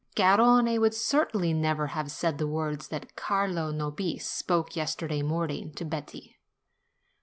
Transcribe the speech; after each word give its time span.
Garrone 0.15 0.79
would 0.79 0.95
certainly 0.95 1.53
never 1.53 1.85
have 1.93 2.09
said 2.09 2.39
the 2.39 2.47
words 2.47 2.89
which 2.89 3.15
Carlo 3.15 3.69
Nobis 3.71 4.25
spoke 4.25 4.75
yesterday 4.75 5.21
morning 5.21 5.71
to 5.75 5.85
Betti. 5.85 6.37